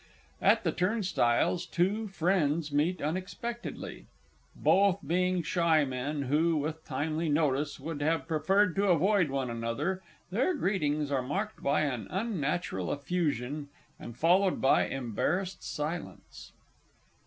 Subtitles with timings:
[0.41, 4.07] At the turnstiles two Friends meet unexpectedly;
[4.55, 10.01] both being shy men, who, with timely notice, would have preferred to avoid one another,
[10.31, 13.69] their greetings are marked by an unnatural effusion
[13.99, 16.51] and followed by embarrassed silence.